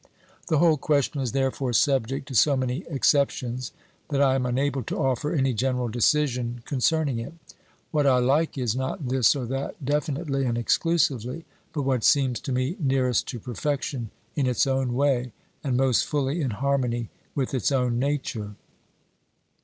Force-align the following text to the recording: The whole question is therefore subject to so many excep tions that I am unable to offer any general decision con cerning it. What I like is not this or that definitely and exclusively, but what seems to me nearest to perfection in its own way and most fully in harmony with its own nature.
The 0.47 0.57
whole 0.57 0.77
question 0.77 1.21
is 1.21 1.31
therefore 1.31 1.73
subject 1.73 2.27
to 2.29 2.33
so 2.33 2.57
many 2.57 2.83
excep 2.89 3.29
tions 3.29 3.71
that 4.09 4.19
I 4.19 4.33
am 4.33 4.47
unable 4.47 4.81
to 4.85 4.97
offer 4.97 5.31
any 5.31 5.53
general 5.53 5.89
decision 5.89 6.63
con 6.65 6.79
cerning 6.79 7.23
it. 7.23 7.35
What 7.91 8.07
I 8.07 8.17
like 8.17 8.57
is 8.57 8.75
not 8.75 9.09
this 9.09 9.35
or 9.35 9.45
that 9.45 9.85
definitely 9.85 10.43
and 10.47 10.57
exclusively, 10.57 11.45
but 11.71 11.83
what 11.83 12.03
seems 12.03 12.39
to 12.39 12.51
me 12.51 12.77
nearest 12.79 13.27
to 13.27 13.39
perfection 13.39 14.09
in 14.35 14.47
its 14.47 14.65
own 14.65 14.95
way 14.95 15.33
and 15.63 15.77
most 15.77 16.07
fully 16.07 16.41
in 16.41 16.49
harmony 16.49 17.11
with 17.35 17.53
its 17.53 17.71
own 17.71 17.99
nature. 17.99 18.55